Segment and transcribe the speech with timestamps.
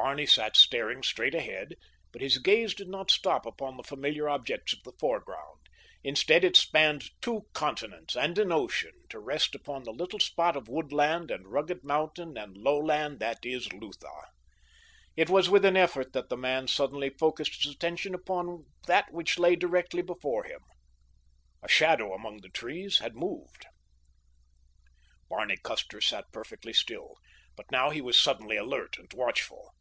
[0.00, 1.74] Barney sat staring straight ahead,
[2.10, 5.58] but his gaze did not stop upon the familiar objects of the foreground.
[6.02, 10.68] Instead it spanned two continents and an ocean to rest upon the little spot of
[10.70, 14.28] woodland and rugged mountain and lowland that is Lutha.
[15.18, 19.38] It was with an effort that the man suddenly focused his attention upon that which
[19.38, 20.62] lay directly before him.
[21.62, 23.66] A shadow among the trees had moved!
[25.28, 27.16] Barney Custer sat perfectly still,
[27.54, 29.74] but now he was suddenly alert and watchful.